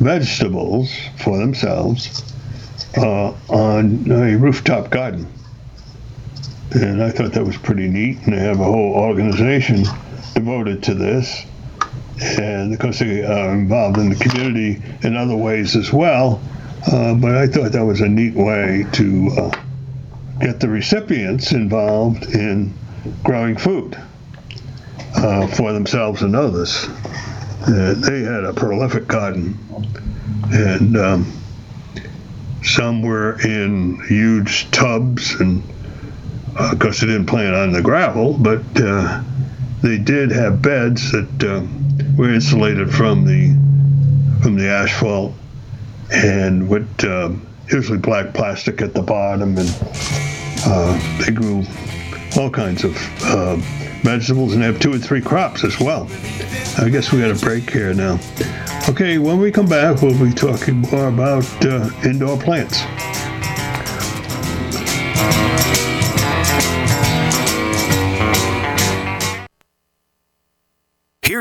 [0.00, 2.24] vegetables for themselves
[2.96, 5.26] uh, on a rooftop garden.
[6.72, 8.18] And I thought that was pretty neat.
[8.24, 9.84] And they have a whole organization
[10.34, 11.44] devoted to this.
[12.20, 16.40] And of course, they are involved in the community in other ways as well.
[16.86, 19.61] Uh, but I thought that was a neat way to uh,
[20.42, 22.74] get the recipients involved in
[23.22, 23.96] growing food
[25.16, 26.88] uh, for themselves and others.
[27.62, 29.56] Uh, they had a prolific garden,
[30.50, 31.32] and um,
[32.62, 35.62] some were in huge tubs, and
[36.58, 39.22] uh, of course, they didn't plant on the gravel, but uh,
[39.80, 41.64] they did have beds that uh,
[42.16, 43.50] were insulated from the
[44.42, 45.34] from the asphalt,
[46.10, 46.68] and
[47.04, 49.68] um, usually black plastic at the bottom, and
[50.64, 51.64] uh, they grew
[52.36, 53.56] all kinds of uh,
[54.02, 56.08] vegetables and have two or three crops as well.
[56.78, 58.18] I guess we got a break here now.
[58.88, 62.80] Okay, when we come back, we'll be talking more about uh, indoor plants.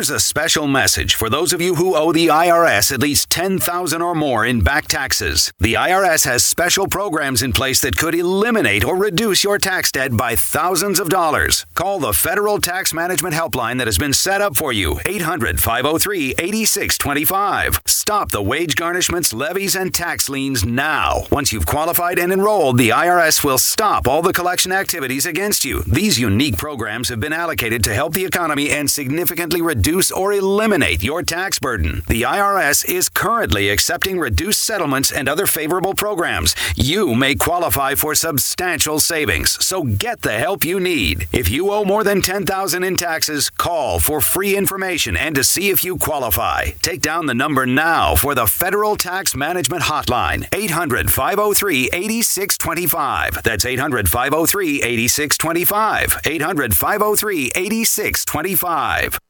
[0.01, 4.01] Here's a special message for those of you who owe the IRS at least 10,000
[4.01, 5.53] or more in back taxes.
[5.59, 10.17] The IRS has special programs in place that could eliminate or reduce your tax debt
[10.17, 11.67] by thousands of dollars.
[11.75, 14.95] Call the Federal Tax Management Helpline that has been set up for you.
[15.05, 17.87] 800-503-8625.
[17.87, 21.25] Stop the wage garnishments, levies and tax liens now.
[21.31, 25.83] Once you've qualified and enrolled, the IRS will stop all the collection activities against you.
[25.83, 31.03] These unique programs have been allocated to help the economy and significantly reduce or eliminate
[31.03, 32.01] your tax burden.
[32.07, 36.55] The IRS is currently accepting reduced settlements and other favorable programs.
[36.75, 41.27] You may qualify for substantial savings, so get the help you need.
[41.33, 45.71] If you owe more than 10,000 in taxes, call for free information and to see
[45.71, 46.67] if you qualify.
[46.81, 50.49] Take down the number now for the Federal Tax Management Hotline.
[50.51, 53.43] 800-503-8625.
[53.43, 56.21] That's 800-503-8625.
[56.21, 59.17] 800-503-8625.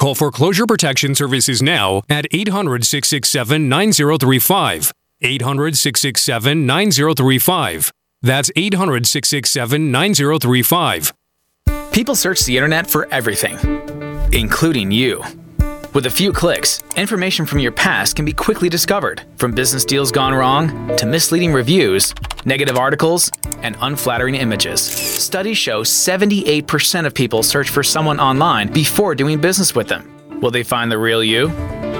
[0.00, 4.92] Call Foreclosure Protection Services now at 800 667 9035.
[5.20, 7.92] 800 667 9035.
[8.22, 11.12] That's 800 667 9035.
[11.92, 13.58] People search the internet for everything,
[14.32, 15.22] including you.
[15.92, 20.10] With a few clicks, information from your past can be quickly discovered, from business deals
[20.10, 22.14] gone wrong to misleading reviews,
[22.44, 23.30] negative articles,
[23.62, 24.80] and unflattering images.
[24.80, 30.40] Studies show 78% of people search for someone online before doing business with them.
[30.40, 31.48] Will they find the real you?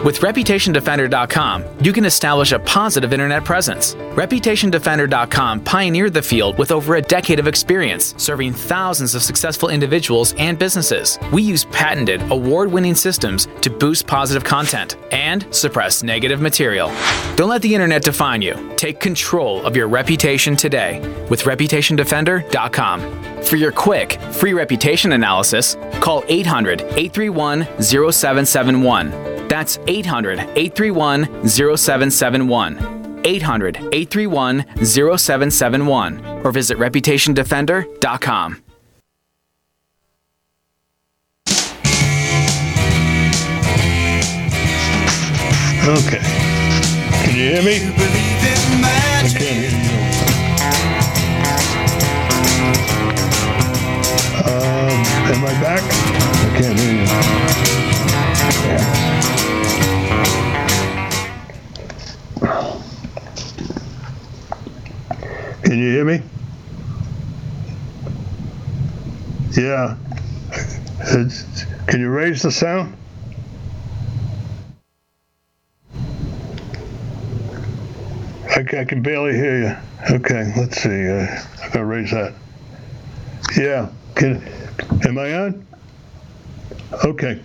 [0.04, 3.94] With ReputationDefender.com, you can establish a positive internet presence.
[3.94, 10.32] ReputationDefender.com pioneered the field with over a decade of experience, serving thousands of successful individuals
[10.38, 11.18] and businesses.
[11.34, 16.90] We use patented, award winning systems to boost positive content and suppress negative material.
[17.36, 18.72] Don't let the internet define you.
[18.76, 23.42] Take control of your reputation today with ReputationDefender.com.
[23.42, 29.39] For your quick, free reputation analysis, call 800 831 0771.
[29.50, 33.20] That's 800 831 0771.
[33.24, 36.24] 800 831 0771.
[36.44, 38.62] Or visit ReputationDefender.com.
[45.82, 46.20] Okay.
[47.24, 47.76] Can you hear me?
[47.82, 49.90] I can't hear you.
[54.46, 55.02] Um,
[55.34, 55.82] am I back?
[55.82, 56.94] I can't hear
[58.94, 58.99] you.
[65.70, 66.20] Can you hear me?
[69.52, 69.96] Yeah.
[71.86, 72.96] Can you raise the sound?
[78.56, 80.16] I, can barely hear you.
[80.16, 81.08] Okay, let's see.
[81.08, 82.34] Uh, I gotta raise that.
[83.56, 83.90] Yeah.
[84.16, 84.42] Can,
[85.04, 85.66] am I on?
[87.04, 87.40] Okay.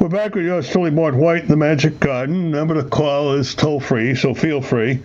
[0.00, 2.50] We're back with yours truly, Mort White, in the Magic Garden.
[2.50, 5.00] Number to call is toll free, so feel free.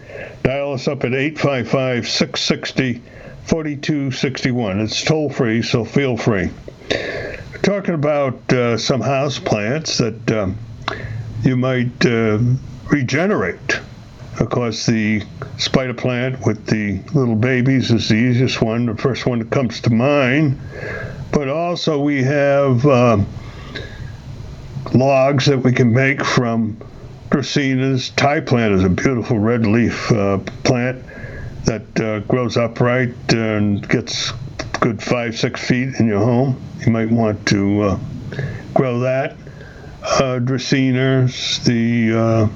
[0.74, 3.04] Dial us up at 855 660
[3.44, 4.80] 4261.
[4.80, 6.50] It's toll free, so feel free.
[6.90, 10.58] We're talking about uh, some house plants that um,
[11.44, 12.40] you might uh,
[12.90, 13.82] regenerate.
[14.40, 15.22] Of course, the
[15.60, 19.80] spider plant with the little babies is the easiest one, the first one that comes
[19.82, 20.60] to mind.
[21.32, 23.28] But also, we have um,
[24.96, 26.78] logs that we can make from
[27.34, 28.16] dracaenas.
[28.16, 31.04] Ti plant is a beautiful red leaf uh, plant
[31.66, 34.32] that uh, grows upright and gets
[34.80, 36.62] good five, six feet in your home.
[36.86, 38.00] You might want to uh,
[38.76, 39.36] grow that.
[40.04, 42.50] Uh, dracaenas, the uh,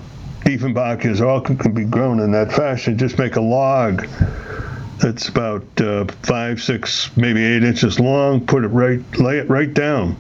[0.43, 2.99] Diefenbachs, all can, can be grown in that fashion.
[2.99, 4.05] Just make a log
[4.99, 8.45] that's about uh, five, six, maybe eight inches long.
[8.45, 10.17] Put it right, lay it right down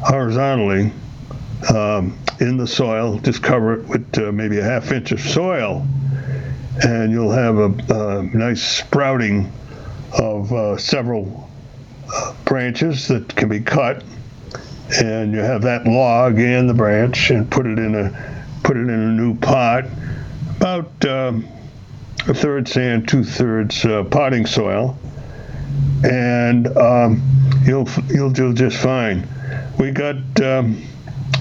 [0.00, 0.92] horizontally
[1.74, 3.18] um, in the soil.
[3.18, 5.86] Just cover it with uh, maybe a half inch of soil,
[6.82, 9.52] and you'll have a, a nice sprouting
[10.12, 11.50] of uh, several
[12.14, 14.02] uh, branches that can be cut
[14.96, 18.80] and you have that log and the branch, and put it in a put it
[18.80, 19.84] in a new pot,
[20.56, 21.46] about um,
[22.26, 24.98] a third sand, two thirds uh, potting soil,
[26.04, 27.22] and um,
[27.64, 29.28] you'll you'll do just fine.
[29.78, 30.82] We got um,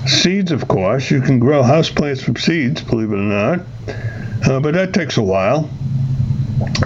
[0.08, 1.12] seeds, of course.
[1.12, 3.60] You can grow houseplants from seeds, believe it or not,
[4.48, 5.70] uh, but that takes a while.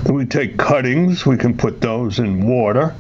[0.10, 1.26] We take cuttings.
[1.26, 2.96] We can put those in water,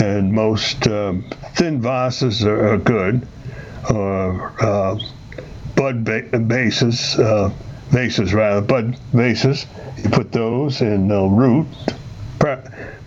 [0.00, 3.26] and most um, thin vases are, are good.
[3.90, 4.98] Or uh,
[5.76, 7.50] bud ba- bases, uh,
[7.90, 9.66] vases rather, bud vases.
[10.02, 11.66] You put those in uh, root,
[12.38, 12.56] pre-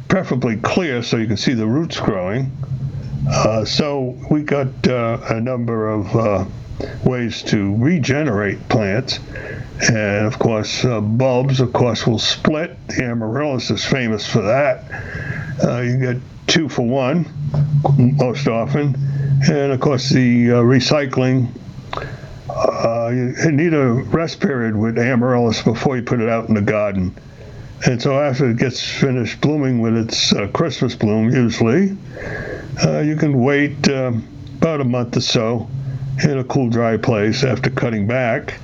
[0.07, 2.51] preferably clear so you can see the roots growing.
[3.29, 6.45] Uh, so we got uh, a number of uh,
[7.03, 9.19] ways to regenerate plants.
[9.89, 12.75] And of course, uh, bulbs, of course, will split.
[12.87, 14.83] The amaryllis is famous for that.
[15.63, 16.17] Uh, you get
[16.47, 17.27] two for one
[18.17, 18.95] most often.
[19.47, 21.47] And of course, the recycling.
[23.11, 27.15] you need a rest period with amaryllis before you put it out in the garden.
[27.85, 31.97] And so after it gets finished blooming with its Christmas bloom, usually,
[32.83, 34.27] uh, you can wait um,
[34.57, 35.69] about a month or so
[36.23, 38.59] in a cool, dry place after cutting back,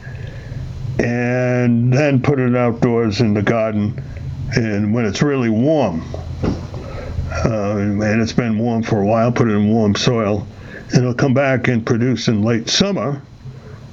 [0.99, 4.03] and then put it outdoors in the garden.
[4.55, 6.03] And when it's really warm,
[7.45, 10.47] uh, and it's been warm for a while, put it in warm soil,
[10.89, 13.22] and it'll come back and produce in late summer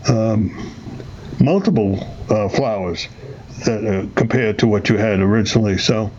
[0.09, 0.73] um,
[1.41, 1.99] multiple
[2.31, 3.09] uh, flowers
[3.65, 5.79] that, uh, compared to what you had originally.
[5.79, 6.11] So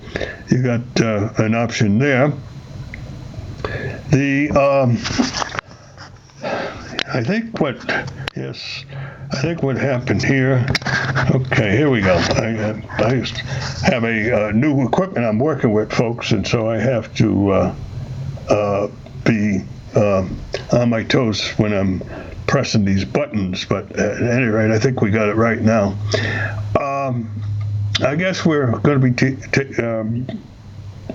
[0.50, 2.34] you got uh, an option there.
[4.10, 4.98] The um,
[7.08, 7.78] I think what
[8.36, 8.86] yes,
[9.32, 10.66] I think what happened here.
[11.32, 12.16] Okay, here we go.
[12.16, 17.14] I, I have a uh, new equipment I'm working with, folks, and so I have
[17.16, 17.76] to uh,
[18.50, 18.88] uh,
[19.24, 19.64] be
[19.96, 20.40] um,
[20.72, 22.02] on my toes when I'm
[22.48, 23.66] pressing these buttons.
[23.66, 25.98] But at any rate, I think we got it right now.
[26.80, 27.42] Um,
[28.04, 30.28] I guess we're going to be t- t- um,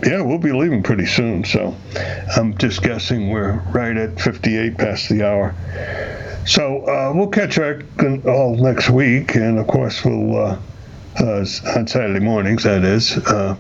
[0.05, 1.45] yeah, we'll be leaving pretty soon.
[1.45, 1.76] So
[2.36, 5.55] I'm just guessing we're right at 58 past the hour.
[6.47, 7.82] So uh, we'll catch up
[8.26, 10.59] all next week, and of course we'll uh,
[11.20, 11.45] uh,
[11.76, 12.62] on Saturday mornings.
[12.62, 13.57] That is uh,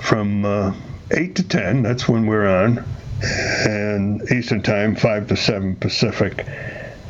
[0.00, 0.74] from uh,
[1.12, 1.82] eight to ten.
[1.82, 2.84] That's when we're on,
[3.22, 6.44] and Eastern Time, five to seven Pacific,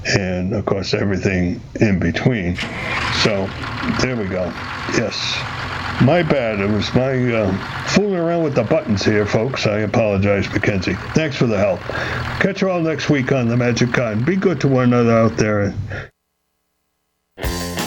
[0.05, 2.57] and of course everything in between.
[3.23, 3.49] So
[4.03, 4.53] there we go.
[4.93, 5.60] Yes.
[6.03, 6.61] My bad.
[6.61, 9.67] It was my uh, fooling around with the buttons here, folks.
[9.67, 10.95] I apologize, Mackenzie.
[11.15, 11.81] Thanks for the help.
[12.41, 14.25] Catch you all next week on the Magic Con.
[14.25, 15.75] Be good to one another out there.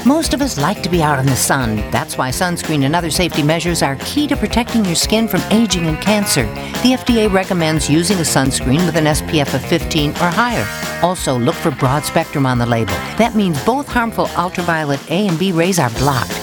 [0.05, 1.77] Most of us like to be out in the sun.
[1.89, 5.87] That's why sunscreen and other safety measures are key to protecting your skin from aging
[5.87, 6.43] and cancer.
[6.83, 10.67] The FDA recommends using a sunscreen with an SPF of 15 or higher.
[11.01, 12.93] Also, look for broad spectrum on the label.
[13.17, 16.42] That means both harmful ultraviolet A and B rays are blocked.